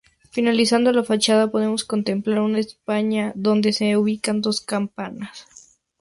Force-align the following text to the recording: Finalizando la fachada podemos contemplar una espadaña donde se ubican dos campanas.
Finalizando 0.31 0.91
la 0.91 1.03
fachada 1.03 1.51
podemos 1.51 1.83
contemplar 1.83 2.39
una 2.39 2.57
espadaña 2.57 3.33
donde 3.35 3.71
se 3.71 3.95
ubican 3.97 4.41
dos 4.41 4.59
campanas. 4.59 5.45